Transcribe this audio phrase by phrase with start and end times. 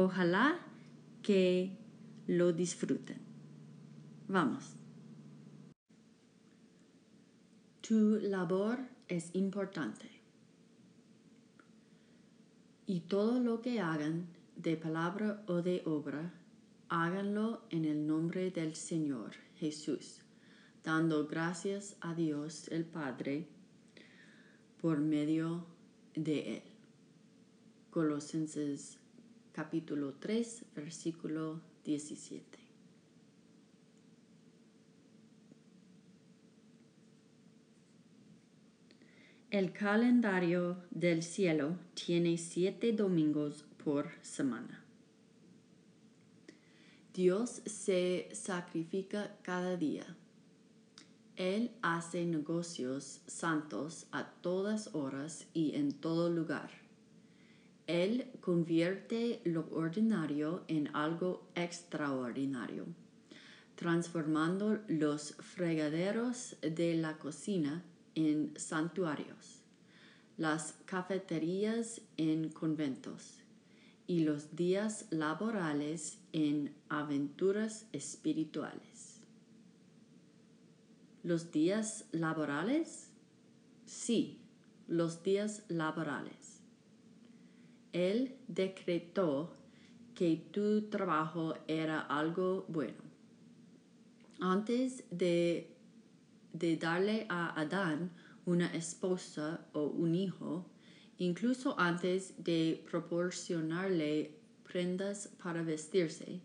[0.00, 0.60] Ojalá
[1.22, 1.76] que
[2.28, 3.18] lo disfruten.
[4.28, 4.76] Vamos.
[7.80, 10.08] Tu labor es importante.
[12.86, 16.32] Y todo lo que hagan, de palabra o de obra,
[16.88, 20.20] háganlo en el nombre del Señor Jesús,
[20.84, 23.48] dando gracias a Dios el Padre
[24.80, 25.66] por medio
[26.14, 26.62] de Él.
[27.90, 28.97] Colosenses
[29.58, 32.58] capítulo 3, versículo 17.
[39.50, 44.84] El calendario del cielo tiene siete domingos por semana.
[47.12, 50.06] Dios se sacrifica cada día.
[51.34, 56.87] Él hace negocios santos a todas horas y en todo lugar.
[57.88, 62.84] Él convierte lo ordinario en algo extraordinario,
[63.76, 67.82] transformando los fregaderos de la cocina
[68.14, 69.62] en santuarios,
[70.36, 73.38] las cafeterías en conventos
[74.06, 79.22] y los días laborales en aventuras espirituales.
[81.22, 83.08] ¿Los días laborales?
[83.86, 84.42] Sí,
[84.88, 86.47] los días laborales.
[87.92, 89.54] Él decretó
[90.14, 93.02] que tu trabajo era algo bueno.
[94.40, 95.70] Antes de,
[96.52, 98.10] de darle a Adán
[98.44, 100.66] una esposa o un hijo,
[101.18, 104.34] incluso antes de proporcionarle
[104.64, 106.40] prendas para vestirse,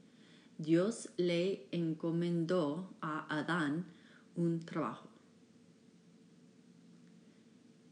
[0.58, 3.86] Dios le encomendó a Adán
[4.36, 5.10] un trabajo.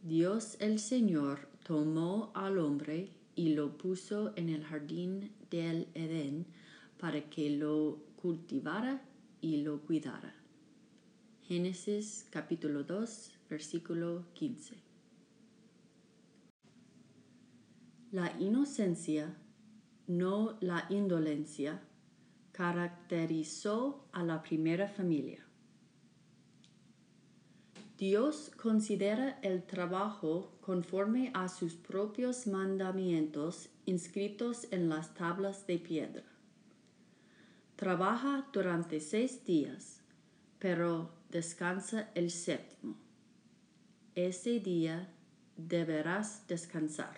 [0.04, 6.46] Dios el Señor tomó al hombre y lo puso en el jardín del Edén
[7.00, 9.02] para que lo cultivara
[9.42, 10.36] y lo cuidara.
[11.42, 14.76] Génesis capítulo 2, versículo 15.
[18.12, 19.36] La inocencia,
[20.06, 21.82] no la indolencia,
[22.52, 25.44] caracterizó a la primera familia.
[28.02, 36.24] Dios considera el trabajo conforme a sus propios mandamientos inscritos en las tablas de piedra.
[37.76, 40.02] Trabaja durante seis días,
[40.58, 42.96] pero descansa el séptimo.
[44.16, 45.14] Ese día
[45.56, 47.18] deberás descansar.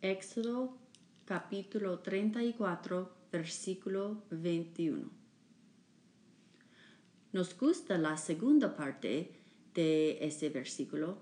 [0.00, 0.78] Éxodo
[1.26, 5.23] capítulo 34, versículo 21.
[7.34, 9.32] Nos gusta la segunda parte
[9.74, 11.18] de ese versículo,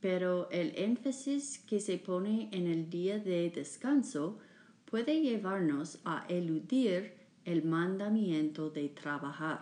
[0.00, 4.40] pero el énfasis que se pone en el día de descanso
[4.84, 7.14] puede llevarnos a eludir
[7.44, 9.60] el mandamiento de trabajar.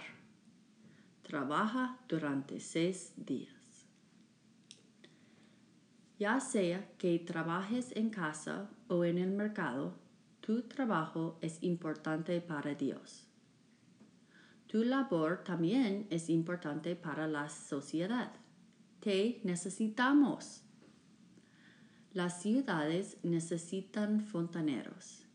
[1.22, 3.86] Trabaja durante seis días.
[6.18, 9.92] Ya sea que trabajes en casa o en el mercado,
[10.40, 13.29] tu trabajo es importante para Dios.
[14.70, 18.30] Tu labor también es importante para la sociedad.
[19.00, 20.62] Te necesitamos.
[22.12, 25.26] Las ciudades necesitan fontaneros.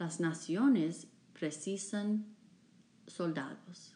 [0.00, 2.34] Las naciones precisan
[3.06, 3.94] soldados.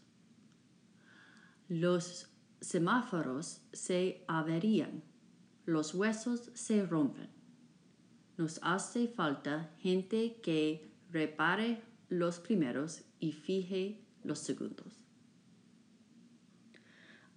[1.66, 2.28] Los
[2.60, 5.02] semáforos se averían.
[5.66, 7.28] Los huesos se rompen.
[8.36, 15.04] Nos hace falta gente que repare los primeros y fije los segundos.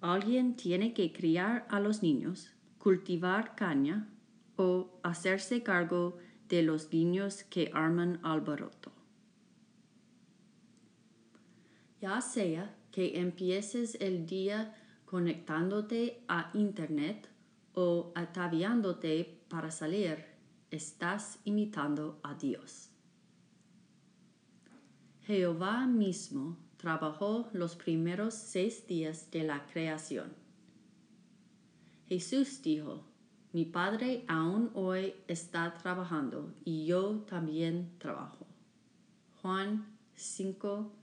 [0.01, 4.09] Alguien tiene que criar a los niños, cultivar caña
[4.55, 6.17] o hacerse cargo
[6.49, 8.91] de los niños que arman alboroto.
[11.99, 14.75] Ya sea que empieces el día
[15.05, 17.29] conectándote a Internet
[17.73, 20.25] o ataviándote para salir,
[20.69, 22.89] estás imitando a Dios.
[25.27, 30.31] Jehová mismo trabajó los primeros seis días de la creación.
[32.07, 33.03] Jesús dijo,
[33.51, 38.47] mi Padre aún hoy está trabajando y yo también trabajo.
[39.41, 40.93] Juan 5,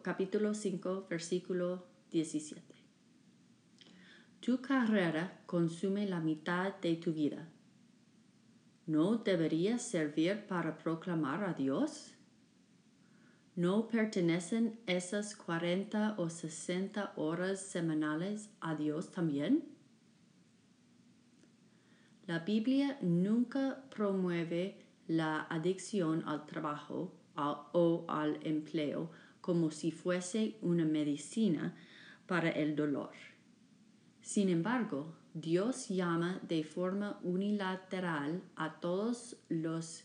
[0.00, 2.62] capítulo 5, versículo 17.
[4.40, 7.50] Tu carrera consume la mitad de tu vida.
[8.86, 12.14] ¿No deberías servir para proclamar a Dios?
[13.58, 19.64] ¿No pertenecen esas 40 o 60 horas semanales a Dios también?
[22.28, 29.10] La Biblia nunca promueve la adicción al trabajo o al empleo
[29.40, 31.74] como si fuese una medicina
[32.28, 33.10] para el dolor.
[34.20, 40.04] Sin embargo, Dios llama de forma unilateral a todos los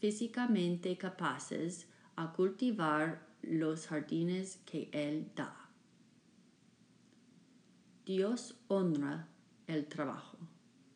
[0.00, 1.86] físicamente capaces
[2.16, 5.68] a cultivar los jardines que Él da.
[8.06, 9.28] Dios honra
[9.66, 10.38] el trabajo,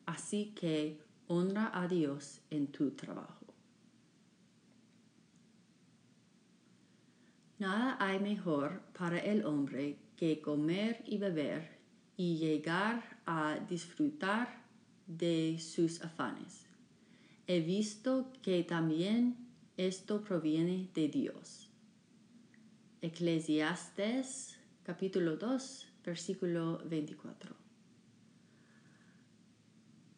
[0.05, 3.45] así que honra a Dios en tu trabajo.
[7.57, 11.79] Nada hay mejor para el hombre que comer y beber
[12.15, 14.63] y llegar a disfrutar
[15.07, 16.65] de sus afanes.
[17.47, 19.48] He visto que también
[19.79, 21.69] esto proviene de Dios.
[23.01, 27.55] Eclesiastes capítulo 2 versículo 24.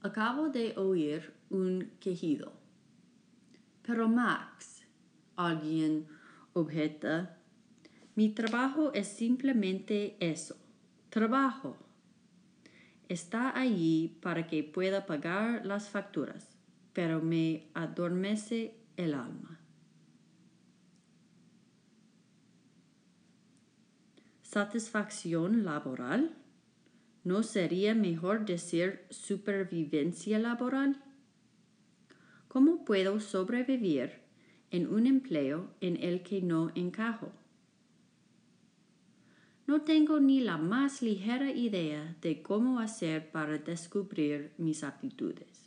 [0.01, 2.53] Acabo de oír un quejido.
[3.83, 4.83] Pero Max,
[5.35, 6.07] alguien
[6.53, 7.37] objeta,
[8.15, 10.55] mi trabajo es simplemente eso,
[11.11, 11.77] trabajo
[13.09, 16.49] está allí para que pueda pagar las facturas,
[16.93, 19.59] pero me adormece el alma.
[24.41, 26.35] ¿Satisfacción laboral?
[27.23, 31.01] ¿No sería mejor decir supervivencia laboral?
[32.47, 34.19] ¿Cómo puedo sobrevivir
[34.71, 37.31] en un empleo en el que no encajo?
[39.67, 45.60] No tengo ni la más ligera idea de cómo hacer para descubrir mis aptitudes.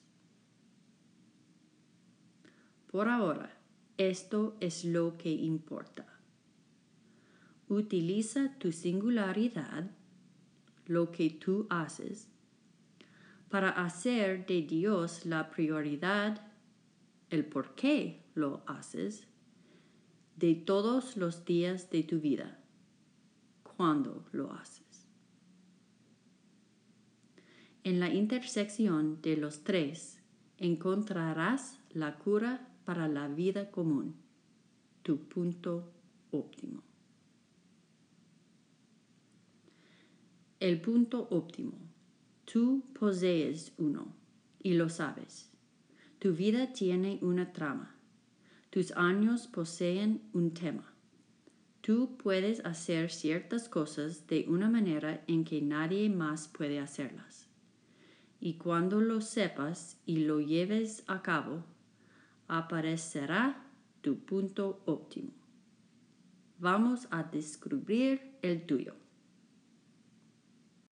[2.95, 3.51] Por ahora,
[3.99, 6.07] esto es lo que importa.
[7.67, 9.91] Utiliza tu singularidad,
[10.87, 12.29] lo que tú haces,
[13.51, 16.41] para hacer de Dios la prioridad,
[17.31, 19.27] el por qué lo haces,
[20.37, 22.61] de todos los días de tu vida
[23.77, 25.09] cuando lo haces.
[27.83, 30.21] En la intersección de los tres
[30.59, 34.15] encontrarás la cura para la vida común,
[35.03, 35.93] tu punto
[36.31, 36.83] óptimo.
[40.61, 41.75] El punto óptimo.
[42.45, 44.15] Tú posees uno
[44.63, 45.51] y lo sabes.
[46.19, 47.95] Tu vida tiene una trama.
[48.71, 50.95] Tus años poseen un tema.
[51.81, 57.47] Tú puedes hacer ciertas cosas de una manera en que nadie más puede hacerlas.
[58.41, 61.63] Y cuando lo sepas y lo lleves a cabo,
[62.49, 63.65] aparecerá
[64.01, 65.33] tu punto óptimo.
[66.59, 69.04] Vamos a descubrir el tuyo.